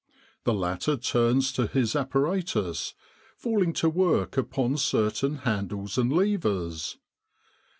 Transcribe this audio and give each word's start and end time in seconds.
The 0.45 0.53
latter 0.55 0.97
turns 0.97 1.51
to 1.51 1.67
his 1.67 1.95
apparatus, 1.95 2.95
falling 3.37 3.71
to 3.73 3.87
work 3.87 4.35
upon 4.35 4.77
certain 4.77 5.35
handles 5.45 5.95
and 5.95 6.11
levers. 6.11 6.97